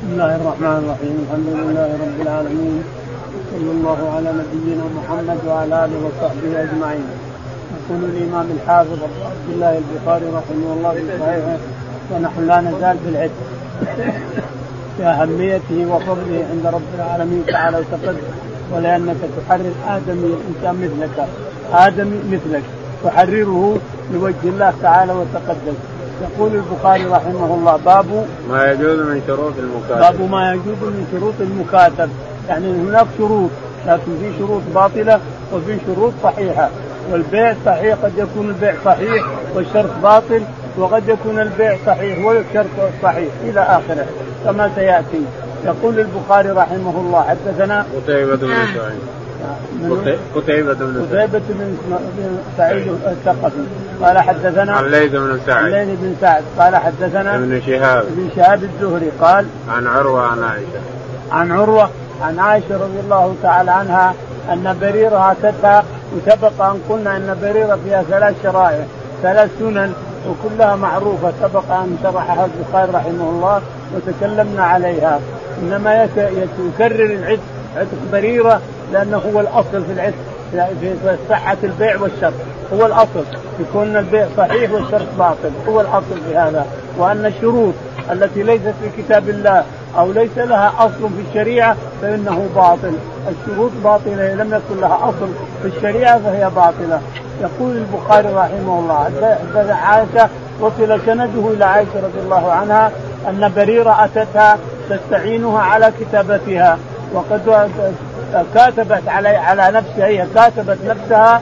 بسم 0.00 0.12
الله 0.12 0.36
الرحمن 0.36 0.76
الرحيم. 0.82 1.16
الحمد 1.24 1.48
لله 1.60 1.88
رب 2.04 2.18
العالمين. 2.26 2.82
صلى 3.52 3.70
الله 3.76 4.00
على 4.16 4.30
نبينا 4.40 4.84
محمد 4.98 5.38
وعلى 5.48 5.74
آله 5.84 5.98
وصحبه 6.06 6.52
أجمعين. 6.64 7.06
يقول 7.76 8.00
الإمام 8.12 8.46
الحافظ 8.56 8.98
عبد 9.02 9.48
الله 9.54 9.72
البخاري 9.82 10.26
رحمه 10.38 10.68
الله 10.76 10.92
في 10.92 11.12
صحيحه 11.20 11.56
ونحن 12.10 12.46
لا 12.50 12.58
نزال 12.60 12.96
في 13.02 13.08
العتق 13.12 13.40
في 14.96 15.02
أهميته 15.04 15.78
وفضله 15.92 16.38
عند 16.52 16.64
رب 16.76 16.90
العالمين 16.98 17.42
تعالى 17.46 17.76
وتقدم 17.78 18.26
ولأنك 18.72 19.20
تحرر 19.36 19.74
آدمي 19.96 20.26
الإنسان 20.32 20.74
مثلك 20.84 21.16
آدمي 21.72 22.18
مثلك 22.34 22.64
تحرره 23.04 23.78
لوجه 24.12 24.44
الله 24.52 24.72
تعالى 24.82 25.12
وتقدم. 25.12 25.76
يقول 26.20 26.54
البخاري 26.54 27.04
رحمه 27.04 27.54
الله 27.54 27.76
باب 27.76 28.26
ما 28.50 28.72
يجوز 28.72 28.98
من 28.98 29.22
شروط 29.26 29.52
المكاتب. 29.58 30.00
باب 30.00 30.30
ما 30.30 30.52
يجوز 30.52 30.82
من 30.82 31.06
شروط 31.12 31.34
المكاتب. 31.40 32.10
يعني 32.48 32.72
هناك 32.72 33.06
شروط 33.18 33.50
لكن 33.86 34.12
في 34.20 34.38
شروط 34.38 34.62
باطلة 34.74 35.20
وفي 35.52 35.78
شروط 35.86 36.12
صحيحة. 36.22 36.68
والبيع 37.12 37.54
صحيح 37.66 37.96
قد 38.02 38.12
يكون 38.16 38.48
البيع 38.48 38.74
صحيح 38.84 39.24
والشرط 39.54 39.90
باطل 40.02 40.42
وقد 40.78 41.08
يكون 41.08 41.38
البيع 41.38 41.76
صحيح 41.86 42.26
والشرط 42.26 42.92
صحيح 43.02 43.28
إلى 43.44 43.60
آخره. 43.60 44.06
كما 44.44 44.70
سيأتي. 44.74 45.24
يقول 45.64 46.00
البخاري 46.00 46.50
رحمه 46.50 46.94
الله 47.00 47.22
حدثنا 47.22 47.86
قتيبة 47.96 48.36
بن 48.36 48.48
سعيد. 48.48 49.00
قتيبة 50.36 50.74
بن 50.74 51.06
سعيد. 51.10 51.20
قتيبة 51.20 51.42
بن 51.48 52.38
سعيد 52.56 52.88
الثقفي 53.06 53.64
قال 54.02 54.18
حدثنا 54.18 54.72
عن 54.72 54.84
ليث 54.84 55.12
بن 55.12 55.40
سعد 55.46 55.64
عن 55.64 55.70
ليث 55.70 55.98
بن 56.00 56.14
سعد 56.20 56.42
قال 56.58 56.76
حدثنا 56.76 57.34
ابن 57.34 57.60
شهاب. 57.66 58.04
ابن 58.06 58.28
شهاب 58.36 58.62
الزهري. 58.62 59.10
قال 59.20 59.46
عن 59.68 59.86
عروة 59.86 60.22
عن 60.22 60.42
عائشة. 60.42 60.80
عن 61.32 61.52
عروة 61.52 61.90
عن 62.22 62.38
عائشة 62.38 62.74
رضي 62.74 63.00
الله 63.00 63.34
تعالى 63.42 63.70
عنها 63.70 64.14
أن 64.52 64.76
بريرة 64.80 65.32
أتتها 65.32 65.84
وسبق 66.16 66.62
أن 66.62 66.80
قلنا 66.88 67.16
أن 67.16 67.38
بريرة 67.42 67.78
فيها 67.84 68.02
ثلاث 68.02 68.42
شرائع 68.42 68.84
ثلاث 69.22 69.50
سنن 69.58 69.92
وكلها 70.28 70.76
معروفة. 70.76 71.32
سبق 71.42 71.70
أن 71.70 71.98
شرحها 72.02 72.48
البخاري 72.48 72.92
رحمه 72.92 73.30
الله 73.30 73.62
وتكلمنا 73.94 74.64
عليها. 74.64 75.20
إنما 75.62 76.08
يكرر 76.78 77.04
العتق 77.04 77.40
عتق 77.76 77.98
بريرة 78.12 78.60
لأنه 78.92 79.22
هو 79.34 79.40
الأصل 79.40 79.84
في 79.84 79.92
العتق 79.92 80.14
في 80.80 81.16
صحة 81.28 81.56
البيع 81.64 82.00
والشرط 82.00 82.32
هو 82.74 82.86
الأصل. 82.86 83.24
يكون 83.60 83.96
البيع 83.96 84.26
صحيح 84.36 84.72
والشرط 84.72 85.06
باطل. 85.18 85.50
هو 85.68 85.80
الأصل 85.80 86.20
في 86.28 86.36
هذا. 86.36 86.66
وأن 86.98 87.26
الشروط 87.26 87.74
التي 88.12 88.42
ليست 88.42 88.74
في 88.82 89.02
كتاب 89.02 89.28
الله 89.28 89.64
أو 89.98 90.12
ليس 90.12 90.38
لها 90.38 90.72
أصل 90.78 90.90
في 91.10 91.28
الشريعة 91.28 91.76
فإنه 92.02 92.48
باطل. 92.56 92.92
الشروط 93.28 93.70
باطلة 93.84 94.34
لم 94.34 94.54
يكن 94.54 94.80
لها 94.80 94.98
أصل 95.02 95.28
في 95.62 95.68
الشريعة 95.76 96.18
فهي 96.18 96.50
باطلة. 96.56 97.00
يقول 97.40 97.76
البخاري 97.76 98.28
رحمه 98.28 98.78
الله 98.78 99.04
حدث 99.04 99.70
عائشة 99.70 100.28
وصل 100.60 101.00
سنده 101.06 101.48
إلى 101.50 101.64
عائشة 101.64 101.96
رضي 101.96 102.20
الله 102.24 102.52
عنها 102.52 102.90
أن 103.28 103.52
بريرة 103.56 104.04
أتتها 104.04 104.58
تستعينها 104.90 105.60
على 105.60 105.92
كتابتها. 106.00 106.78
وقد 107.14 107.68
كاتبت 108.54 109.08
على 109.08 109.28
على 109.28 109.70
نفسها 109.70 110.06
هي 110.06 110.26
كاتبت 110.34 110.78
نفسها 110.86 111.40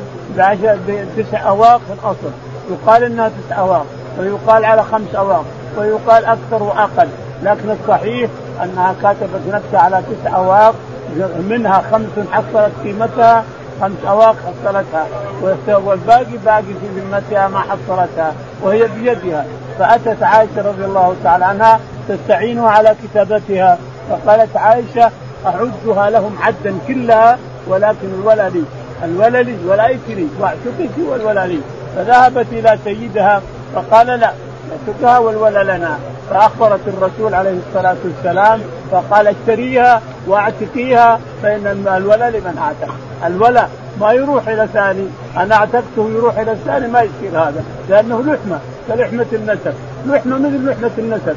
بتسع 1.17 1.49
أواق 1.49 1.81
في 1.87 1.93
الأصل. 1.93 2.33
يقال 2.71 3.05
إنها 3.05 3.29
تسع 3.29 3.59
أواق 3.59 3.87
ويقال 4.19 4.65
على 4.65 4.83
خمس 4.83 5.15
أواق 5.15 5.45
ويقال 5.77 6.25
أكثر 6.25 6.63
وأقل. 6.63 7.09
لكن 7.43 7.71
الصحيح 7.71 8.31
أنها 8.63 8.95
كاتبت 9.03 9.41
نفسها 9.53 9.81
على 9.81 10.03
تسع 10.03 10.37
أواق 10.37 10.75
منها 11.49 11.83
خمس 11.93 12.27
حصلت 12.33 12.73
قيمتها 12.85 13.45
خمس 13.81 14.05
أواق 14.09 14.37
حصلتها. 14.47 15.07
والباقي 15.69 16.39
باقي 16.45 16.63
في 16.63 17.01
ذمتها 17.01 17.49
ما 17.49 17.59
حصلتها 17.61 18.33
وهي 18.63 18.87
بيدها. 18.87 19.45
فأتت 19.79 20.23
عائشة 20.23 20.69
رضي 20.69 20.85
الله 20.85 21.15
تعالى 21.25 21.45
عنها 21.45 21.81
تستعينها 22.09 22.71
على 22.71 22.95
كتابتها. 23.03 23.79
فقالت 24.11 24.57
عائشة 24.57 25.11
اعدها 25.47 26.11
لهم 26.11 26.37
عدا 26.43 26.75
كلها 26.89 27.39
ولكن 27.67 28.09
الولا 28.23 28.49
لي 28.49 28.63
لي 29.43 29.57
ولايتي 29.67 30.15
لي 30.15 30.27
واعتقك 30.41 30.91
والولا 31.09 31.47
لي 31.47 31.61
فذهبت 31.97 32.47
إلى 32.53 32.79
سيدها 32.85 33.43
فقال 33.75 34.07
لا 34.07 34.33
نتركها 34.69 35.19
والولا 35.19 35.77
لنا. 35.77 35.99
فأخبرت 36.31 36.81
الرسول 36.87 37.35
عليه 37.35 37.59
الصلاة 37.69 37.97
والسلام 38.05 38.61
فقال 38.91 39.27
اشتريها 39.27 40.03
واعتقيها 40.27 41.21
فإن 41.43 41.87
الولا 41.97 42.31
لمن 42.31 42.59
اعتق 42.59 42.95
الولا 43.27 43.67
ما 44.01 44.13
يروح 44.13 44.49
إلى 44.49 44.69
ثاني 44.73 45.07
أنا 45.37 45.55
أعتقته 45.55 46.11
يروح 46.15 46.39
إلى 46.39 46.53
الثاني 46.53 46.89
ما 46.89 47.01
يصير 47.03 47.41
هذا 47.41 47.65
لأنه 47.89 48.23
لحمة 48.23 48.59
كلحمة 48.89 49.27
النسب. 49.33 49.75
لحمة 50.07 50.39
مثل 50.39 50.71
لحمة 50.71 50.91
النسب. 50.99 51.37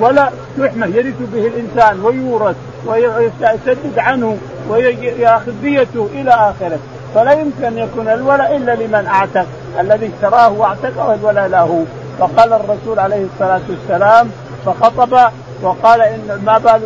ولا 0.00 0.30
لحمه 0.58 0.86
يرث 0.86 1.14
به 1.32 1.46
الإنسان 1.46 2.00
ويورث 2.04 2.56
ويسدد 2.86 3.98
عنه 3.98 4.38
ويأخذ 4.68 5.52
ديته 5.62 6.08
إلى 6.14 6.30
آخره. 6.30 6.78
فلا 7.14 7.32
يمكن 7.32 7.64
أن 7.64 7.78
يكون 7.78 8.08
الولاء 8.08 8.56
إلا 8.56 8.74
لمن 8.74 9.06
أعتق. 9.06 9.46
الذي 9.80 10.10
اشتراه 10.14 10.52
واعتقه 10.52 11.14
الولاء 11.14 11.48
له. 11.48 11.86
فقال 12.18 12.52
الرسول 12.52 12.98
عليه 12.98 13.24
الصلاة 13.34 13.60
والسلام 13.70 14.30
فخطب 14.66 15.18
وقال 15.62 16.00
إن 16.00 16.40
ما 16.46 16.58
بال 16.58 16.82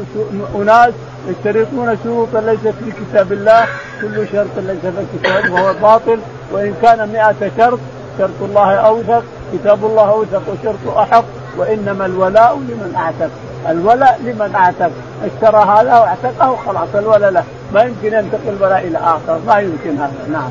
أناس 0.54 0.94
يشترطون 1.28 1.98
شروطا 2.04 2.40
ليست 2.40 2.74
في 2.84 2.92
كتاب 3.00 3.32
الله 3.32 3.64
كل 4.00 4.26
شرط 4.32 4.56
ليس 4.56 4.80
في 4.80 5.00
الكتاب 5.00 5.56
فهو 5.56 5.72
باطل. 5.82 6.18
وإن 6.52 6.74
كان 6.82 7.08
مئة 7.08 7.50
شرط 7.58 7.78
شرط 8.18 8.42
الله 8.42 8.74
أوثق 8.74 9.22
كتاب 9.52 9.84
الله 9.84 10.10
أوثق 10.10 10.42
وشرط 10.48 10.96
أحق. 10.96 11.24
وإنما 11.58 12.06
الولاء 12.06 12.54
لمن 12.54 12.94
أعتق. 12.96 13.30
الولاء 13.68 14.20
لمن 14.24 14.54
أعتق. 14.54 14.90
اشترى 15.24 15.64
هذا 15.64 15.98
واعتقه 15.98 16.58
خلاص 16.66 16.88
الولاء 16.94 17.30
له. 17.30 17.44
ما 17.74 17.82
يمكن 17.82 18.18
ينتقل 18.18 18.48
الولاء 18.48 18.86
إلى 18.86 18.98
آخر. 18.98 19.40
ما 19.46 19.58
يمكن 19.60 19.96
هذا. 19.98 20.12
نعم. 20.32 20.50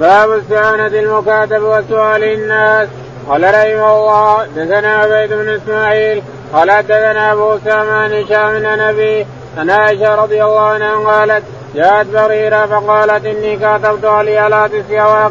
باب 0.00 0.30
استعانة 0.30 0.86
المكاتب 0.86 1.62
وسؤال 1.62 2.24
الناس. 2.24 2.88
قال 3.28 3.44
رحمه 3.44 3.96
الله 3.96 4.46
دثنا 4.56 4.96
عبيد 4.96 5.32
بن 5.32 5.48
إسماعيل 5.48 6.22
قال 6.52 6.68
دثنا 6.82 7.32
أبو 7.32 7.56
أسامة 7.56 7.92
عن 7.92 8.12
هشام 8.12 8.62
نبي 8.64 9.26
عن 9.58 9.70
عائشة 9.70 10.14
رضي 10.14 10.44
الله 10.44 10.60
عنها 10.60 10.96
قالت 10.96 11.44
جاءت 11.74 12.06
بريرة 12.06 12.66
فقالت 12.66 13.26
إني 13.26 13.56
كاتبت 13.56 14.04
علي 14.04 14.38
على 14.38 14.68
تسع 14.68 15.28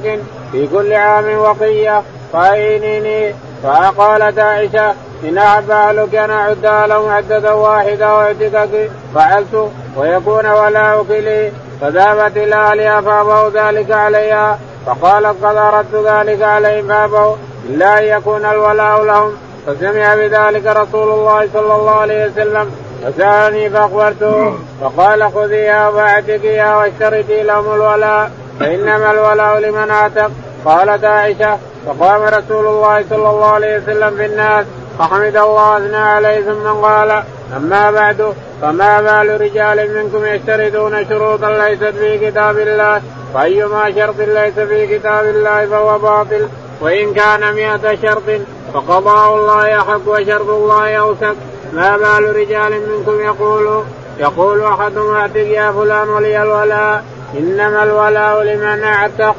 في 0.51 0.67
كل 0.67 0.93
عام 0.93 1.37
وقية 1.37 2.03
فأعينيني 2.33 3.35
فقالت 3.63 4.39
عائشة 4.39 4.93
إن 5.23 5.37
أحب 5.37 5.71
أهلك 5.71 6.15
أن 6.15 6.29
أعدها 6.29 6.87
لهم 6.87 7.09
عدة 7.09 7.55
واحدة 7.55 8.15
وأعتقك 8.15 8.91
فعلت 9.15 9.71
ويكون 9.97 10.45
ولاؤك 10.45 11.09
لي 11.09 11.51
فذهبت 11.81 12.37
إلى 12.37 12.55
أهلها 12.55 13.01
فأبوا 13.01 13.49
ذلك 13.49 13.91
عليها 13.91 14.59
فقالت 14.85 15.45
قد 15.45 15.55
أردت 15.55 15.95
ذلك 15.95 16.41
عليهم 16.41 16.87
فأبوا 16.87 17.35
إلا 17.69 17.99
أن 17.99 18.03
يكون 18.03 18.45
الولاء 18.45 19.03
لهم 19.03 19.31
فسمع 19.67 20.15
بذلك 20.15 20.65
رسول 20.65 21.09
الله 21.09 21.47
صلى 21.53 21.75
الله 21.75 21.91
عليه 21.91 22.25
وسلم 22.25 22.71
فسألني 23.05 23.69
فأخبرته 23.69 24.53
فقال 24.81 25.31
خذيها 25.33 25.91
فاعتقيها 25.91 26.77
واشترطي 26.77 27.43
لهم 27.43 27.73
الولاء 27.73 28.31
فإنما 28.59 29.11
الولاء 29.11 29.59
لمن 29.59 29.91
أعتق 29.91 30.31
قالت 30.65 31.05
عائشة 31.05 31.57
فقام 31.85 32.21
رسول 32.21 32.67
الله 32.67 33.05
صلى 33.09 33.29
الله 33.29 33.47
عليه 33.47 33.77
وسلم 33.77 34.15
في 34.15 34.25
الناس 34.25 34.65
فحمد 34.99 35.37
الله 35.37 35.77
اثنى 35.77 35.97
عليه 35.97 36.41
ثم 36.41 36.67
قال 36.67 37.23
أما 37.57 37.91
بعد 37.91 38.33
فما 38.61 39.01
بال 39.01 39.41
رجال 39.41 39.95
منكم 39.95 40.25
يشترطون 40.25 41.09
شروطا 41.09 41.49
ليست 41.49 41.83
في 41.97 42.29
كتاب 42.31 42.57
الله؟ 42.59 43.01
فأيما 43.33 43.91
شرط 43.95 44.17
ليس 44.17 44.53
في 44.53 44.97
كتاب 44.97 45.25
الله 45.25 45.65
فهو 45.65 45.99
باطل 45.99 46.47
وإن 46.81 47.13
كان 47.13 47.53
مئة 47.53 47.95
شرط 48.01 48.41
فقضاء 48.73 49.35
الله 49.35 49.79
أحق 49.79 50.07
وشرط 50.07 50.49
الله 50.49 50.95
اوثق 50.95 51.35
ما 51.73 51.97
بال 51.97 52.35
رجال 52.35 52.71
منكم؟ 52.89 53.19
يقول 53.19 53.83
يقول 54.19 54.63
أحدهم 54.63 55.15
اعتق 55.15 55.47
يا 55.47 55.71
فلان 55.71 56.09
ولي 56.09 56.41
الولاء 56.41 57.03
إنما 57.39 57.83
الولاء 57.83 58.43
لمن 58.43 58.83
أعتق. 58.83 59.35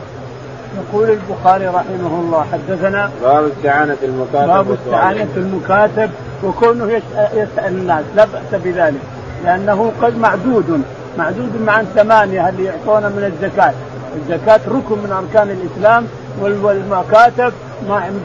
يقول 0.76 1.10
البخاري 1.10 1.66
رحمه 1.66 2.20
الله 2.20 2.46
حدثنا 2.52 3.10
باب 3.22 3.50
استعانة 3.56 3.96
المكاتب 4.02 4.46
باب 4.46 4.72
استعانة 4.72 5.28
المكاتب 5.36 6.10
وكونه 6.44 6.92
يسأل 7.34 7.69
الناس 7.69 8.04
لا 8.16 8.24
بأس 8.24 8.60
بذلك 8.64 9.00
لأنه 9.44 9.92
قد 10.02 10.19
معدود 10.19 10.82
معدود 11.19 11.60
مع 11.66 11.80
الثمانية 11.80 12.48
اللي 12.48 12.64
يعطون 12.64 13.02
من 13.02 13.32
الزكاة. 13.32 13.72
الزكاة 14.16 14.60
ركن 14.69 14.98
من 14.98 15.12
أركان 15.12 15.50
الإسلام 15.50 16.06
والمكاتب 16.40 17.52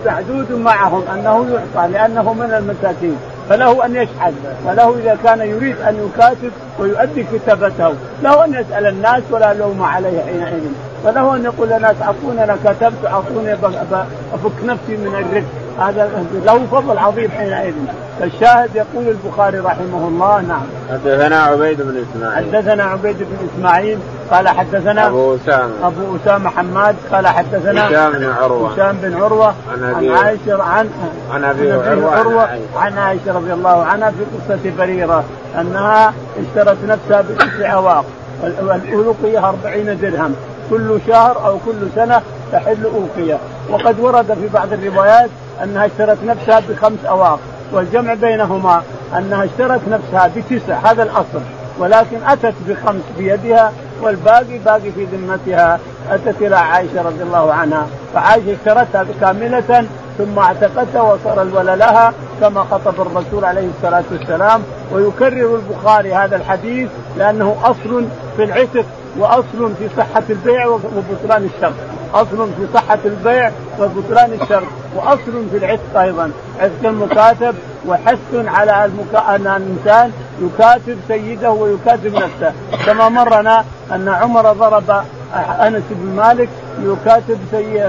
معدود 0.05 0.51
معهم 0.51 1.03
أنه 1.13 1.47
يعطى 1.53 1.91
لأنه 1.91 2.33
من 2.33 2.53
المساكين. 2.53 3.17
فله 3.49 3.85
أن 3.85 3.95
يشحذ 3.95 4.33
وله 4.65 4.95
إذا 4.99 5.17
كان 5.23 5.39
يريد 5.39 5.81
أن 5.81 6.09
يكاتب 6.09 6.51
ويؤدي 6.79 7.25
كتابته 7.33 7.93
له 8.23 8.45
أن 8.45 8.53
يسأل 8.53 8.85
الناس 8.85 9.21
ولا 9.31 9.53
لوم 9.53 9.83
عليه 9.83 10.21
حينئذ. 10.25 10.63
فله 11.03 11.35
أن 11.35 11.43
يقول 11.43 11.69
للناس 11.69 11.95
اعطوني 12.01 12.43
أنا 12.43 12.57
كتبت 12.65 13.05
اعطوني 13.05 13.53
أفك 13.53 14.63
نفسي 14.65 14.97
من 14.97 15.15
الرق 15.15 15.43
هذا 15.79 16.25
له 16.45 16.65
فضل 16.71 16.97
عظيم 16.97 17.31
حينئذ. 17.31 17.73
فالشاهد 18.19 18.69
يقول 18.75 19.07
البخاري 19.07 19.59
رحمه 19.59 20.07
الله 20.07 20.41
نعم. 20.41 20.67
حدثنا 20.91 21.37
عبيد 21.37 21.81
بن 21.81 22.03
إسماعيل. 22.11 22.55
حدثنا 22.55 22.83
عبيد 22.83 23.17
بن 23.17 23.47
إسماعيل 23.55 23.99
قال 24.31 24.47
حدثنا 24.47 25.07
أبو 25.07 25.35
أسامة. 25.35 25.73
أبو 25.83 26.15
أسامة 26.15 26.49
حماد. 26.49 26.95
قال 27.11 27.27
حدثنا 27.27 27.87
هشام 27.89 28.11
بن 28.11 28.29
عروة. 28.41 28.73
هشام 28.73 28.97
بن 29.01 29.21
عروة 29.23 29.53
عن, 29.71 30.09
عائشة 30.09 30.63
عن 30.63 30.89
عن 31.33 31.43
أبي 31.43 31.71
عروة, 31.71 32.15
عروة 32.15 32.49
عن 32.75 32.97
عائشة 32.97 33.33
رضي 33.33 33.53
الله 33.53 33.83
عنها 33.83 34.11
في 34.11 34.23
قصة 34.23 34.71
بريرة 34.77 35.23
أنها 35.61 36.13
اشترت 36.39 36.77
نفسها 36.87 37.21
بتسع 37.21 37.73
أواق 37.73 38.05
والألوقية 38.41 39.49
أربعين 39.49 39.99
درهم. 39.99 40.35
كل 40.69 40.99
شهر 41.07 41.45
أو 41.45 41.57
كل 41.65 41.87
سنة 41.95 42.21
تحل 42.51 42.77
أوقية. 42.83 43.37
وقد 43.69 43.99
ورد 43.99 44.25
في 44.25 44.47
بعض 44.53 44.73
الروايات 44.73 45.29
أنها 45.63 45.85
اشترت 45.85 46.17
نفسها 46.25 46.61
بخمس 46.69 47.05
أواق 47.09 47.39
والجمع 47.71 48.13
بينهما 48.13 48.83
أنها 49.17 49.45
اشترت 49.45 49.81
نفسها 49.89 50.31
بتسع 50.35 50.75
هذا 50.83 51.03
الأصل. 51.03 51.41
ولكن 51.79 52.17
أتت 52.27 52.53
بخمس 52.67 53.01
بيدها 53.17 53.71
والباقي 54.01 54.57
باقي 54.65 54.91
في 54.91 55.05
ذمتها 55.05 55.79
أتت 56.09 56.41
إلى 56.41 56.55
عائشة 56.55 57.01
رضي 57.01 57.23
الله 57.23 57.53
عنها. 57.53 57.87
فعائشة 58.13 58.53
اشترتها 58.53 59.05
كاملة 59.21 59.85
ثم 60.17 60.39
اعتقتها 60.39 61.01
وصار 61.01 61.41
الولى 61.41 61.75
لها 61.75 62.13
كما 62.41 62.63
خطب 62.63 63.01
الرسول 63.01 63.45
عليه 63.45 63.67
الصلاة 63.77 64.03
والسلام. 64.11 64.63
ويكرر 64.91 65.55
البخاري 65.55 66.13
هذا 66.13 66.35
الحديث 66.35 66.89
لأنه 67.17 67.55
أصل 67.63 68.05
في 68.37 68.43
العتق 68.43 68.85
وأصل 69.19 69.75
في 69.79 69.89
صحة 69.97 70.23
البيع 70.29 70.67
وبطلان 70.67 71.49
الشرط 71.55 71.73
أصل 72.13 72.49
في 72.57 72.67
صحة 72.73 72.99
البيع 73.05 73.51
وبطلان 73.79 74.33
الشرط 74.41 74.67
وأصل 74.95 75.45
في 75.51 75.57
العتق 75.57 75.99
أيضا. 75.99 76.31
عتق 76.59 76.89
المكاتب 76.89 77.55
وحث 77.87 78.17
على 78.33 78.85
المكا... 78.85 79.35
أن 79.35 79.47
الإنسان 79.47 80.11
يكاتب 80.41 80.97
سيده 81.07 81.51
ويكاتب 81.51 82.13
نفسه. 82.15 82.53
كما 82.85 83.09
مرنا 83.09 83.65
أن 83.91 84.09
عمر 84.09 84.51
ضرب 84.53 85.03
أنس 85.61 85.83
بن 85.89 86.15
مالك 86.15 86.49
يكاتب 86.83 87.37
سي... 87.51 87.81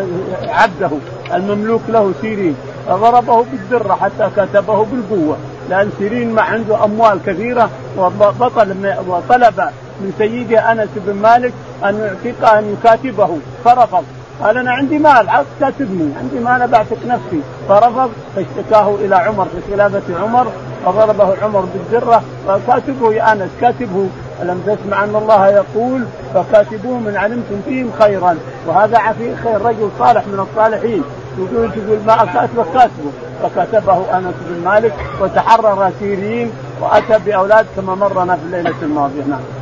عبده 0.48 0.90
المملوك 1.34 1.82
له 1.88 2.12
سيرين. 2.20 2.56
فضربه 2.88 3.44
بالدرة 3.44 3.94
حتى 3.94 4.30
كتبه 4.36 4.84
بالقوة. 4.84 5.36
لأن 5.70 5.90
سيرين 5.98 6.34
ما 6.34 6.42
عنده 6.42 6.84
أموال 6.84 7.20
كثيرة 7.26 7.70
وبطل 7.98 8.94
وطلب 9.08 9.60
من 10.00 10.12
سيده 10.18 10.72
أنس 10.72 10.88
بن 10.96 11.14
مالك 11.14 11.52
أن 11.84 12.16
يعتق 12.24 12.52
أن 12.52 12.72
يكاتبه. 12.72 13.38
فرفض. 13.64 14.04
قال 14.42 14.58
أنا 14.58 14.70
عندي 14.70 14.98
مال 14.98 15.28
عاوز 15.28 15.46
كاتبني 15.60 16.12
عندي 16.20 16.40
مال 16.40 16.68
بعتق 16.68 16.98
نفسي. 17.06 17.40
فرفض. 17.68 18.10
فاشتكاه 18.36 18.94
إلى 18.94 19.16
عمر. 19.16 19.44
في 19.44 19.72
خلافة 19.72 20.22
عمر. 20.22 20.46
فضربه 20.86 21.36
عمر 21.42 21.60
بالدره 21.60 22.22
قال 22.48 22.60
كاتبه 22.66 23.12
يا 23.12 23.32
أنس. 23.32 23.50
كاتبه. 23.60 24.08
ألم 24.42 24.62
تسمع 24.66 25.04
أن 25.04 25.16
الله 25.16 25.48
يقول 25.48 26.04
فكاتبوه 26.34 26.98
من 26.98 27.16
علمتم 27.16 27.60
فيهم 27.68 27.92
خيرا. 28.00 28.36
وهذا 28.66 28.98
عفي 28.98 29.36
خير 29.36 29.62
رجل 29.62 29.88
صالح 29.98 30.26
من 30.26 30.46
الصالحين. 30.50 31.02
يقول 31.38 31.70
تقول 31.72 31.98
ما 32.06 32.16
كاتبه 32.16 32.64
كاتبه. 32.74 33.10
فكتبه 33.42 34.18
أنس 34.18 34.34
بن 34.48 34.64
مالك. 34.64 34.94
وتحرر 35.20 35.90
سيرين. 36.00 36.52
وأتى 36.80 37.18
بأولاد 37.26 37.66
كما 37.76 37.94
مرنا 37.94 38.36
في 38.36 38.42
الليلة 38.42 38.74
الماضية. 38.82 39.22
نعم. 39.30 39.57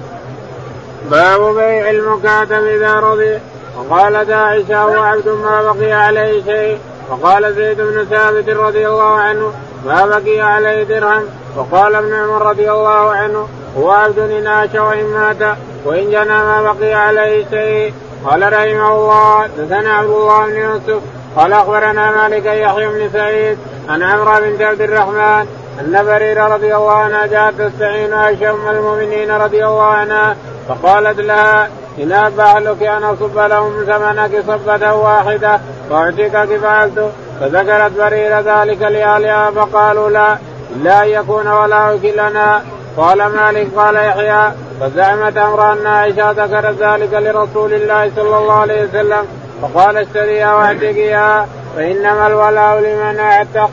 باب 1.10 1.54
بيع 1.54 1.90
المكاتب 1.90 2.66
إذا 2.66 2.94
رضي. 2.94 3.38
وقالت 3.78 4.30
عائشة 4.30 4.82
هو 4.82 5.02
عبد 5.02 5.28
ما 5.28 5.72
بقي 5.72 5.92
عليه 5.92 6.44
شيء. 6.44 6.78
وقال 7.10 7.54
زيد 7.54 7.80
بن 7.80 8.04
ثابت 8.04 8.48
رضي 8.48 8.88
الله 8.88 9.14
عنه 9.14 9.52
ما 9.86 10.06
بقي 10.06 10.40
عليه 10.40 10.82
درهم. 10.82 11.22
وقال 11.56 11.94
ابن 11.94 12.12
عمر 12.12 12.46
رضي 12.46 12.70
الله 12.70 13.10
عنه 13.10 13.48
هو 13.78 13.90
عبد 13.90 14.18
إن 14.18 14.46
عاش 14.46 14.74
وإن 14.74 15.04
مات 15.04 15.56
وإن 15.84 16.10
جنى 16.10 16.38
ما 16.38 16.72
بقي 16.72 16.94
عليه 16.94 17.44
شيء. 17.50 17.94
قال 18.24 18.52
رحمه 18.52 18.94
الله 18.96 19.46
دثنا 19.46 19.92
عبد 19.92 20.10
الله 20.10 20.46
بن 20.46 20.56
يوسف 20.56 21.02
قال 21.36 21.52
أخبرنا 21.52 22.10
مالك 22.10 22.46
يحيى 22.46 22.88
بن 22.88 23.10
سعيد 23.12 23.58
عن 23.88 24.02
عمرو 24.02 24.40
بنت 24.40 24.62
عبد 24.62 24.80
الرحمن 24.80 25.46
أن 25.80 26.04
بريرة 26.06 26.54
رضي 26.54 26.76
الله 26.76 26.92
عنها 26.92 27.26
جاءت 27.26 27.54
تستعين 27.60 28.12
عائشة 28.12 28.50
أم 28.50 28.68
المؤمنين 28.68 29.30
رضي 29.30 29.66
الله 29.66 29.82
عنها 29.82 30.36
فقالت 30.68 31.20
لها 31.20 31.68
إن 31.98 32.12
أباح 32.12 32.56
أن 32.82 33.04
أصب 33.04 33.38
لهم 33.38 33.84
ثمنك 33.84 34.44
صبة 34.46 34.94
واحدة 34.94 35.60
وأعطيك 35.90 36.32
فعلت 36.32 37.10
فذكرت 37.40 37.92
بريرة 37.98 38.40
ذلك 38.40 38.82
لأهلها 38.82 39.50
فقالوا 39.50 40.10
لا 40.10 41.02
أن 41.02 41.08
يكون 41.08 41.48
ولا 41.48 41.92
لنا. 42.16 42.62
قال 42.96 43.26
مالك 43.26 43.68
قال 43.76 43.96
يحيى 43.96 44.52
فزعمت 44.80 45.36
أمر 45.36 45.72
أن 45.72 45.86
عائشة 45.86 46.30
ذكرت 46.30 46.82
ذلك 46.82 47.12
لرسول 47.12 47.72
الله 47.72 48.10
صلى 48.16 48.38
الله 48.38 48.52
عليه 48.52 48.84
وسلم. 48.84 49.26
فقال 49.62 49.96
اشتريها 49.96 50.54
واعتقيها 50.54 51.46
فإنما 51.76 52.26
الولاء 52.26 52.78
لمن 52.78 53.18
اعتق 53.18 53.70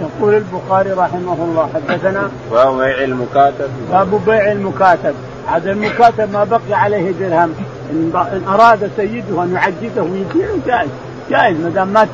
يقول 0.00 0.34
البخاري 0.34 0.90
رحمه 0.90 1.34
الله 1.34 1.68
حدثنا 1.74 2.30
باب 2.52 2.78
بيع 2.78 3.04
المكاتب. 3.04 3.70
باب 3.90 4.20
بيع 4.26 4.52
المكاتب. 4.52 5.14
هذا 5.52 5.70
المكاتب 5.72 6.32
ما 6.32 6.44
بقي 6.44 6.74
عليه 6.74 7.12
درهم. 7.20 7.54
إن 7.90 8.12
أراد 8.48 8.90
سيده 8.96 9.42
أن 9.42 9.52
يعجزه 9.54 10.02
ويبيعه 10.02 10.56
جائز. 10.66 10.90
جائز 11.30 11.56
ما 11.60 11.68
دام 11.68 11.88
ما 11.88 12.06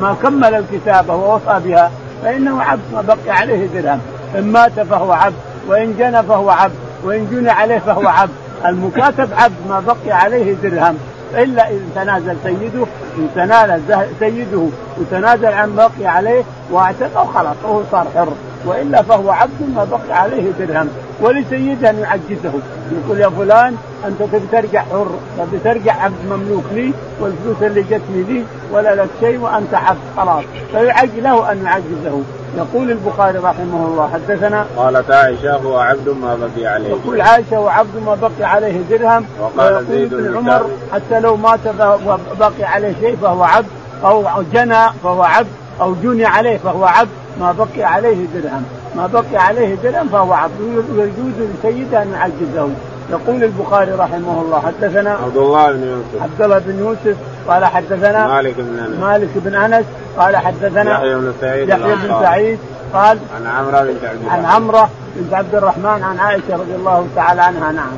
ما 0.00 0.16
كمل 0.22 0.54
الكتابة 0.54 1.14
ووفى 1.14 1.60
بها 1.64 1.90
فإنه 2.22 2.62
عبد 2.62 2.82
ما 2.92 3.00
بقي 3.02 3.30
عليه 3.30 3.66
درهم. 3.66 4.00
إن 4.38 4.52
مات 4.52 4.80
فهو 4.80 5.12
عبد 5.12 5.34
وإن 5.68 5.94
جنى 5.98 6.22
فهو 6.22 6.50
عبد 6.50 6.74
وإن 7.04 7.28
جنى 7.30 7.50
عليه 7.50 7.78
فهو 7.78 8.08
عبد. 8.08 8.32
المكاتب 8.66 9.28
عبد 9.32 9.54
ما 9.68 9.80
بقي 9.80 10.12
عليه 10.12 10.54
درهم. 10.62 10.98
إلا 11.34 11.70
إذا 11.70 11.84
تنازل 11.94 12.36
سيده 12.44 12.86
إن 13.18 13.28
تنازل 13.34 14.06
سيده 14.20 14.66
وتنازل 14.98 15.46
عن 15.46 15.76
بقي 15.76 16.06
عليه 16.06 16.42
واعتقه 16.70 17.24
خلاص 17.34 17.56
هو 17.66 17.82
صار 17.92 18.06
حر. 18.14 18.32
وإلا 18.66 19.02
فهو 19.02 19.30
عبد 19.30 19.72
ما 19.74 19.84
بقي 19.84 20.20
عليه 20.20 20.50
درهم. 20.58 20.88
ولسيده 21.22 21.90
أن 21.90 21.98
يعجزه. 21.98 22.52
يقول 22.92 23.20
يا 23.20 23.28
فلان 23.28 23.76
أنت 24.06 24.22
تبي 24.32 24.46
ترجع 24.52 24.80
حر 24.80 25.06
تبي 25.38 25.58
ترجع 25.64 26.02
عبد 26.02 26.26
مملوك 26.30 26.64
لي 26.72 26.92
والفلوس 27.20 27.56
اللي 27.62 27.82
جتني 27.82 28.22
لي 28.28 28.44
ولا 28.72 28.94
لك 28.94 29.08
شيء 29.20 29.38
وأنت 29.40 29.74
عبد 29.74 29.98
خلاص. 30.16 30.44
فيعج 30.72 31.08
له 31.16 31.52
أن 31.52 31.64
يعجزه. 31.64 32.22
يقول 32.56 32.90
البخاري 32.90 33.38
رحمه 33.38 33.86
الله 33.86 34.10
حدثنا 34.12 34.66
قالت 34.76 35.10
عائشة 35.10 35.56
هو 35.56 35.78
عبد 35.78 36.08
ما 36.08 36.36
بقي 36.36 36.66
عليه. 36.66 36.88
يقول 36.88 37.20
عائشة 37.20 37.56
هو 37.56 37.68
عبد 37.68 37.96
ما 38.06 38.14
بقي 38.14 38.50
عليه 38.50 38.80
درهم. 38.90 39.24
وقال 39.40 39.86
زيد 39.90 40.14
بن 40.14 40.36
عمر 40.36 40.66
حتى 40.92 41.20
لو 41.20 41.36
مات 41.36 41.60
وبقي 42.06 42.64
عليه 42.64 42.94
شيء 43.00 43.16
فهو 43.22 43.42
عبد. 43.42 43.66
أو 44.04 44.42
جنى 44.52 44.84
فهو 45.02 45.22
عبد. 45.22 45.48
أو 45.80 45.94
جني 46.02 46.24
عليه 46.24 46.58
فهو 46.58 46.84
عبد. 46.84 47.10
ما 47.40 47.52
بقي 47.52 47.82
عليه 47.84 48.26
درهم. 48.34 48.64
ما 48.96 49.06
بقي 49.06 49.36
عليه 49.36 49.74
درهم 49.74 50.08
فهو 50.08 50.32
عبد 50.32 50.60
ويجوز 50.96 51.48
لسيده 51.58 52.02
ان 52.02 52.12
يعجزه. 52.12 52.68
يقول 53.10 53.44
البخاري 53.44 53.92
رحمه 53.92 54.42
الله 54.42 54.60
حدثنا 54.60 55.10
عبد 55.10 55.36
الله 55.36 55.72
بن 55.72 55.82
يوسف. 55.82 56.22
عبد 56.22 56.42
الله 56.42 56.58
بن 56.58 56.78
يوسف 56.78 57.16
قال 57.48 57.64
حدثنا 57.64 58.26
مالك 58.26 58.54
بن 58.58 58.78
أنس. 58.78 59.00
مالك 59.00 59.28
بن 59.34 59.54
أنس 59.54 59.84
قال 60.18 60.36
حدثنا 60.36 60.92
يحيى 60.92 61.14
بن 61.14 61.32
سعيد 61.40 61.68
يحيى 61.68 61.94
بن 61.94 62.20
سعيد 62.22 62.58
قال 62.94 63.18
عن 63.36 63.46
عمرو 63.46 63.92
بنت 63.92 64.04
عبد 64.04 64.28
عن 64.28 64.44
عمره 64.44 64.90
بنت 65.16 65.34
عبد 65.34 65.54
الرحمن 65.54 66.02
عن 66.02 66.18
عائشة 66.18 66.52
رضي 66.52 66.74
الله 66.74 67.06
تعالى 67.16 67.40
عنها. 67.42 67.72
نعم. 67.72 67.92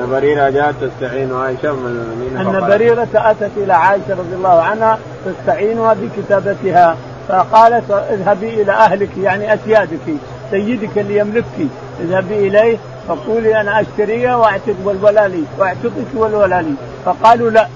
أن 0.00 0.10
بريرة 0.10 0.50
جاءت 0.50 0.74
تستعين 0.80 1.34
عائشة 1.34 1.72
من 1.72 1.86
المؤمنين 1.86 2.56
أن 2.56 2.68
بريرة 2.68 3.08
اتت 3.14 3.50
إلى 3.56 3.72
عائشة 3.72 4.10
رضي 4.10 4.34
الله 4.34 4.62
عنها 4.62 4.98
تستعينها 5.26 5.94
بكتابتها. 5.94 6.96
فقالت 7.30 7.90
اذهبي 7.90 8.62
إلى 8.62 8.72
أهلك 8.72 9.10
يعني 9.18 9.54
اسيادك 9.54 10.06
سيدك 10.50 10.98
اللي 10.98 11.18
يملكك. 11.18 11.68
اذهبي 12.00 12.48
إليه 12.48 12.78
فقولي 13.08 13.60
أنا 13.60 13.80
اشتريها 13.80 14.36
واعتق 14.36 14.74
والولا 14.84 15.28
لي 15.28 15.44
واعتقك 15.58 16.06
والولا 16.14 16.62
لي 16.62 16.74
فقالوا 17.04 17.50
لا 17.50 17.66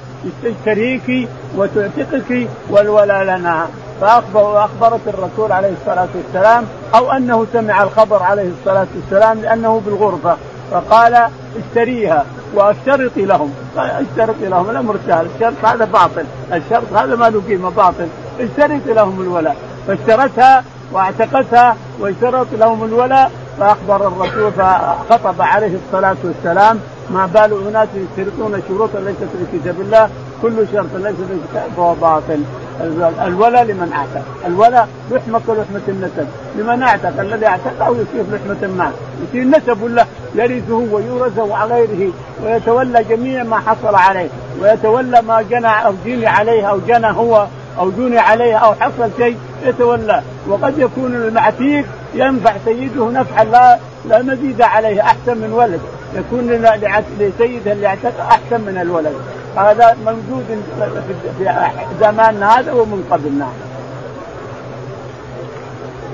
تشتريك 0.44 1.28
وتعتقك 1.56 2.49
والولا 2.70 3.25
لنا. 3.25 3.66
فاخبر 4.00 4.64
اخبرت 4.64 5.00
الرسول 5.06 5.52
عليه 5.52 5.73
الصلاة 5.80 6.08
والسلام 6.14 6.64
أو 6.94 7.12
أنه 7.12 7.46
سمع 7.52 7.82
الخبر 7.82 8.23
عليه 8.23 8.50
الصلاة 8.61 8.87
والسلام 8.96 9.40
لأنه 9.40 9.82
بالغرفة. 9.87 10.37
فقال 10.70 11.28
اشتريها 11.58 12.25
واشترطي 12.54 13.25
لهم. 13.25 13.54
اشترطي 13.76 14.49
لهم 14.49 14.70
الأمر 14.70 14.96
سهل 15.06 15.26
الشرط 15.34 15.64
هذا 15.64 15.84
باطل 15.84 16.25
الشرط 16.52 16.92
هذا 16.94 17.16
ما 17.16 17.30
له 17.30 17.42
قيمة 17.49 17.70
باطل. 17.70 18.08
اشترطي 18.40 18.92
لهم 18.92 19.20
الولاء 19.20 19.56
فاشترتها 19.86 20.64
واعتقتها 20.92 21.76
واشترط 22.00 22.46
لهم 22.52 22.84
الولاء 22.84 23.30
فأخبر 23.60 24.08
الرسول 24.08 24.52
فخطب 24.52 25.42
عليه 25.42 25.78
الصلاة 25.86 26.16
والسلام. 26.24 26.80
ما 27.10 27.26
بال 27.26 27.68
أناس 27.68 27.88
يشترطون 27.94 28.62
شروطا 28.68 28.98
ليست 28.98 29.18
في 29.18 29.58
كتاب 29.58 29.80
الله 29.80 30.08
كل 30.42 30.66
شرط 30.72 30.94
ليس 30.94 31.16
في 31.16 31.32
الكتاب 31.32 31.70
فهو 31.76 31.94
باطل. 31.94 32.42
الولاء 33.26 33.64
لمن 33.64 33.92
أعتق. 33.92 34.26
الولاء 34.46 34.88
لحمة 35.10 35.40
كلحمه 35.46 35.82
النسب. 35.88 36.28
لمن 36.58 36.82
أعتق 36.82 37.20
الذي 37.20 37.46
أعتقه 37.46 37.88
يصير 37.88 38.24
لحمة 38.32 38.68
معه 38.78 38.92
يصير 39.28 39.44
نسب 39.44 39.84
له 39.84 40.06
يرثه 40.34 40.74
ويورثه 40.74 41.56
على 41.56 41.74
غيره 41.74 42.12
ويتولى 42.44 43.04
جميع 43.04 43.42
ما 43.42 43.58
حصل 43.58 43.94
عليه 43.94 44.28
ويتولى 44.62 45.22
ما 45.22 45.42
جنى 45.42 45.86
أو 45.86 45.94
جني 46.04 46.26
عليه 46.26 46.64
أو 46.70 46.78
جنى 46.88 47.06
هو. 47.06 47.46
أو 47.78 47.90
جني 47.90 48.19
عليه 48.19 48.57
أو 48.57 48.75
حصل 48.75 49.11
شيء 49.19 49.37
يتولى. 49.64 50.23
وقد 50.49 50.78
يكون 50.78 51.14
المعتيق 51.14 51.85
ينفع 52.14 52.52
سيده 52.64 53.11
نفعا 53.11 53.45
لا 53.45 53.78
لا 54.09 54.23
مزيد 54.23 54.62
عليه 54.62 55.02
أحسن 55.02 55.38
من 55.38 55.52
ولد. 55.52 55.81
يكون 56.14 56.50
لسيده 57.19 57.73
اللي 57.73 57.87
اعتق 57.87 58.21
أحسن 58.21 58.61
من 58.61 58.78
الولد. 58.83 59.14
هذا 59.57 59.97
موجود 60.04 60.45
في 61.38 61.50
زماننا 62.00 62.59
هذا 62.61 62.73
ومن 62.73 63.09
قبلنا. 63.11 63.49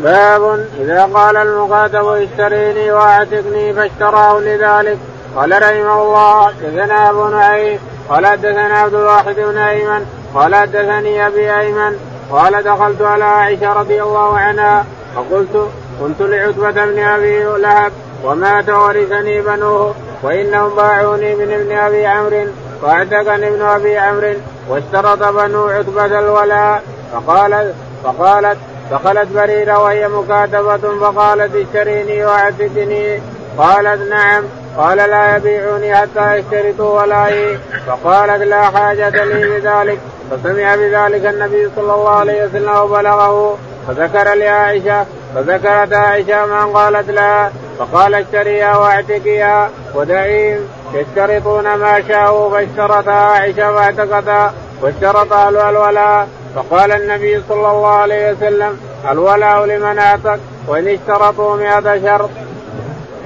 باب 0.02 0.66
إذا 0.80 1.04
قال 1.04 1.36
المقاتب 1.36 2.06
اشتريني 2.06 2.92
وأعتقني 2.92 3.74
فاشتراه 3.74 4.38
لذلك. 4.38 4.98
قال 5.36 5.62
رحمه 5.62 6.02
الله 6.02 6.50
دثنا 6.50 7.10
أبو 7.10 7.28
نعيم 7.28 7.78
قال 8.08 8.26
حدثنا 8.26 8.78
عبد 8.78 8.94
الواحد 8.94 9.34
بن 9.34 9.58
أيمن 9.58 10.06
قال 10.34 10.54
حدثني 10.54 11.26
أبي 11.26 11.60
أيمن 11.60 11.96
قال 12.30 12.62
دخلت 12.62 13.02
على 13.02 13.24
عائشة 13.24 13.72
رضي 13.72 14.02
الله 14.02 14.38
عنها 14.38 14.84
فقلت 15.16 15.68
قلت 16.00 16.20
لعتبة 16.20 16.70
بن 16.70 16.98
أبي 16.98 17.44
لهب 17.44 17.92
ومات 18.24 18.68
ورثني 18.68 19.40
بنوه 19.40 19.94
وإنهم 20.22 20.74
باعوني 20.76 21.34
من 21.34 21.52
ابن 21.52 21.72
أبي 21.72 22.06
عمرو 22.06 22.44
وأعتقني 22.82 23.48
ابن 23.48 23.62
أبي 23.62 23.98
عمرو 23.98 24.34
واشترط 24.68 25.22
بنو 25.22 25.68
عتبة 25.68 26.18
الولاء. 26.18 26.82
فقالت 27.12 27.74
فقالت 28.04 28.58
دخلت 28.90 29.28
بريرة 29.34 29.78
وهي 29.82 30.08
مكاتبة 30.08 30.76
فقالت 31.00 31.54
اشتريني 31.54 32.24
وأعتقني. 32.24 33.22
قالت 33.58 34.10
نعم. 34.10 34.44
قال 34.80 34.96
لا 34.96 35.36
يبيعوني 35.36 35.96
حتى 35.96 36.36
يشترطوا 36.36 37.00
ولائي. 37.02 37.58
فقالت 37.86 38.42
لا 38.42 38.62
حاجة 38.62 39.24
لي 39.24 39.60
بذلك. 39.60 39.98
فسمع 40.30 40.76
بذلك 40.76 41.26
النبي 41.26 41.70
صلى 41.76 41.94
الله 41.94 42.10
عليه 42.10 42.44
وسلم 42.44 42.76
وبلغه. 42.76 43.58
فذكر 43.88 44.34
لعائشة. 44.34 45.06
فذكرت 45.34 45.92
عائشة 45.92 46.46
من 46.46 46.72
قالت 46.76 47.10
لها. 47.10 47.52
فقال 47.78 48.14
اشتريها 48.14 48.76
واعتقيها. 48.76 49.70
ودعيهم 49.94 50.60
يشترطون 50.94 51.74
ما 51.74 52.02
شاءوا. 52.08 52.50
فاشترطها 52.50 53.12
عائشة 53.12 53.72
واعتقتها 53.72 54.52
واشترط 54.82 55.32
أهلها 55.32 55.70
الولاء 55.70 56.28
فقال 56.54 56.92
النبي 56.92 57.42
صلى 57.48 57.70
الله 57.70 57.88
عليه 57.88 58.32
وسلم 58.32 58.80
الولاء 59.10 59.64
لمن 59.64 59.98
أعتق. 59.98 60.38
وإن 60.68 60.88
اشترطوا 60.88 61.56
مئة 61.56 62.00
شرط. 62.06 62.30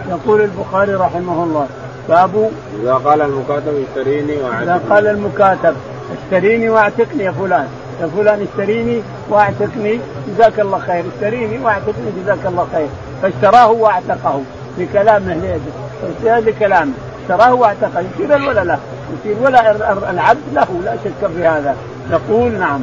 يقول 0.09 0.41
البخاري 0.41 0.95
رحمه 0.95 1.45
الله. 1.45 1.67
باب 2.09 2.51
إذا 2.83 2.95
قال 2.95 3.23
المكاتب 3.23 3.85
اشتريني 3.89 4.37
وأعتقني. 4.37 4.63
إذا 4.63 4.81
قال 4.91 5.07
المكاتب 5.07 5.75
اشتريني 6.17 6.69
وأعتقني 6.69 7.25
يا 7.25 7.31
فلان. 7.31 7.69
يا 8.01 8.07
فلان 8.17 8.47
اشتريني 8.51 9.03
وأعتقني 9.31 10.01
جزاك 10.29 10.61
الله 10.61 10.79
خير. 10.79 11.05
اشتريني 11.15 11.59
وأعتقني 11.59 12.11
جزاك 12.23 12.47
الله 12.47 12.67
خير. 12.73 12.89
فاشتراه 13.23 13.71
وأعتقه. 13.71 14.41
بكلامه 14.79 15.35
ليده 15.35 16.37
هذا. 16.37 16.51
كلامه 16.51 16.93
اشتراه 17.23 17.55
وأعتقه. 17.55 18.05
يصير 18.15 18.37
الولا 18.37 18.65
له 18.65 18.79
يصير 19.21 19.37
ولا 19.43 19.71
العبد 20.11 20.41
له. 20.53 20.69
لا 20.85 20.97
شك 21.05 21.31
في 21.37 21.47
هذا. 21.47 21.77
نقول 22.11 22.53
نعم. 22.53 22.81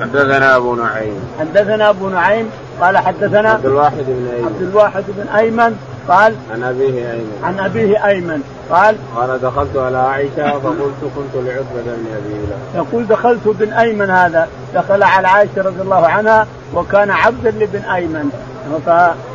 حدثنا 0.00 0.56
أبو 0.56 0.74
نعيم. 0.74 1.20
حدثنا 1.40 1.90
أبو 1.90 2.08
نعيم. 2.08 2.50
قال 2.80 2.98
حدثنا 2.98 3.50
عبد 3.50 3.66
الواحد 3.66 4.04
بن 4.08 4.28
أيمن. 4.34 4.44
عبد 4.44 4.62
الواحد 4.62 5.04
بن 5.08 5.28
أيمن. 5.36 5.76
قال 6.08 6.34
عن 6.52 6.62
أبيه 6.62 7.12
أيمن. 7.12 7.40
عن 7.42 7.60
أبيه 7.60 8.06
أيمن. 8.06 8.42
قال 8.70 8.96
قال 9.16 9.40
دخلت 9.40 9.76
على 9.76 9.98
عائشة 9.98 10.58
فقلت 10.58 11.00
كنت 11.16 11.34
لعتبة 11.34 11.82
بن 11.84 12.06
أبي 12.16 12.38
يقول 12.74 13.06
دخلت 13.06 13.40
بن 13.44 13.72
أيمن 13.72 14.10
هذا. 14.10 14.48
دخل 14.74 15.02
على 15.02 15.28
عائشة 15.28 15.62
رضي 15.62 15.82
الله 15.82 16.06
عنها 16.06 16.46
وكان 16.74 17.10
عبدا 17.10 17.50
لبن 17.50 17.80
أيمن. 17.84 18.30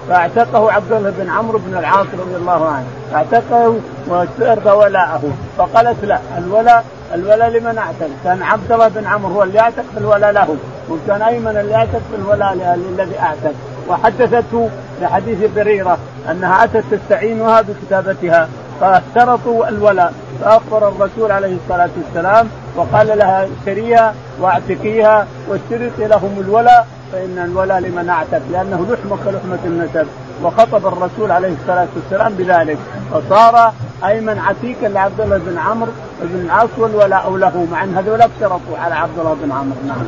فاعتقه 0.09 0.71
عبد 0.71 0.91
الله 0.91 1.13
بن 1.17 1.29
عمرو 1.29 1.59
بن 1.59 1.77
العاص 1.77 2.07
رضي 2.13 2.35
الله 2.35 2.69
عنه. 2.69 2.85
اعتقه 3.15 3.79
واسترضى 4.07 4.69
ولاءه 4.69 5.21
فقالت 5.57 6.05
لا 6.05 6.19
الولاء 6.37 6.85
الولاء 7.13 7.49
لمن 7.49 7.77
أعتق؟ 7.77 8.09
كان 8.23 8.41
عبد 8.41 8.71
الله 8.71 8.87
بن 8.87 9.05
عمرو 9.05 9.33
هو 9.33 9.43
اللي 9.43 9.59
أعتق 9.59 9.83
بالولاء 9.95 10.31
له. 10.31 10.55
وكان 10.89 11.21
أيمن 11.21 11.57
اللي 11.57 11.75
أعتق 11.75 12.01
بالولاء 12.11 12.79
الذي 12.93 13.19
أعتق. 13.19 13.53
وحدثته 13.89 14.69
بحديث 15.01 15.37
بريرة. 15.55 15.97
أنها 16.31 16.63
أتت 16.63 16.83
تستعينها 16.91 17.61
بكتابتها 17.61 18.49
فاشترطوا 18.81 19.69
الولاء. 19.69 20.13
فأخبر 20.41 20.87
الرسول 20.87 21.31
عليه 21.31 21.57
الصلاة 21.63 21.89
والسلام 21.97 22.47
وقال 22.75 23.17
لها 23.17 23.47
اشتريها 23.59 24.13
واعتقيها 24.41 25.27
واشترطي 25.49 26.07
لهم 26.07 26.43
الولاء 26.47 26.87
فإن 27.11 27.37
الولاء 27.45 27.79
لمن 27.79 28.09
أعتق 28.09 28.41
لأنه 28.51 28.87
لحمة 28.89 29.17
كلحمة 29.25 29.59
النسب. 29.65 30.07
وخطب 30.43 30.87
الرسول 30.87 31.31
عليه 31.31 31.53
الصلاة 31.61 31.87
والسلام 31.95 32.33
بذلك. 32.33 32.77
فصار 33.13 33.73
أيمن 34.05 34.39
عتيقا 34.39 34.87
لعبد 34.87 35.21
الله 35.21 35.37
بن 35.37 35.57
عمرو 35.57 35.91
بن 36.21 36.45
العاص 36.45 36.69
والولاء 36.77 37.35
له 37.35 37.67
مع 37.71 37.83
أن 37.83 37.95
هذول 37.97 38.21
اشترطوا 38.21 38.77
على 38.77 38.95
عبد 38.95 39.19
الله 39.19 39.37
بن 39.43 39.51
عمرو. 39.51 39.77
نعم. 39.87 40.05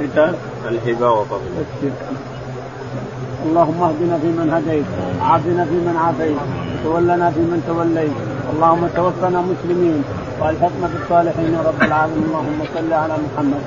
كتاب 0.00 0.34
الهبة 0.68 1.10
وفضل. 1.10 1.50
اللهم 3.46 3.82
اهدنا 3.82 4.16
فيمن 4.18 4.48
هديت 4.54 4.88
عافنا 5.20 5.64
فيمن 5.64 5.96
عافيت 6.04 6.36
وتولنا 6.84 7.30
فيمن 7.30 7.62
توليت. 7.66 8.16
اللهم 8.52 8.82
توفنا 8.96 9.40
مسلمين 9.40 10.04
وألحقنا 10.40 10.86
بالصالحين 10.92 11.50
يا 11.54 11.62
رب 11.68 11.82
العالمين. 11.82 12.24
اللهم 12.28 12.58
صل 12.74 12.92
على 12.92 13.14
محمد. 13.26 13.62